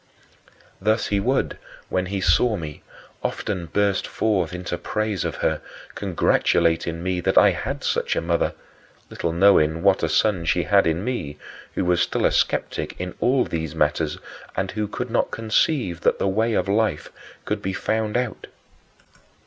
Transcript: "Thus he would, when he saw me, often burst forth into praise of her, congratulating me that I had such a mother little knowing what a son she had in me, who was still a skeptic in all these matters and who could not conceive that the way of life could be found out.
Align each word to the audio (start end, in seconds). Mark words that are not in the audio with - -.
"Thus 0.87 1.09
he 1.09 1.19
would, 1.19 1.59
when 1.89 2.07
he 2.07 2.21
saw 2.21 2.55
me, 2.57 2.81
often 3.21 3.67
burst 3.67 4.07
forth 4.07 4.51
into 4.51 4.75
praise 4.79 5.23
of 5.23 5.35
her, 5.45 5.61
congratulating 5.93 7.03
me 7.03 7.19
that 7.19 7.37
I 7.37 7.51
had 7.51 7.83
such 7.83 8.15
a 8.15 8.21
mother 8.21 8.55
little 9.11 9.31
knowing 9.31 9.83
what 9.83 10.01
a 10.01 10.09
son 10.09 10.43
she 10.45 10.63
had 10.63 10.87
in 10.87 11.03
me, 11.03 11.37
who 11.75 11.85
was 11.85 12.01
still 12.01 12.25
a 12.25 12.31
skeptic 12.31 12.99
in 12.99 13.13
all 13.19 13.45
these 13.45 13.75
matters 13.75 14.17
and 14.57 14.71
who 14.71 14.87
could 14.87 15.11
not 15.11 15.29
conceive 15.29 16.01
that 16.01 16.17
the 16.17 16.27
way 16.27 16.53
of 16.55 16.67
life 16.67 17.11
could 17.45 17.61
be 17.61 17.73
found 17.73 18.17
out. 18.17 18.47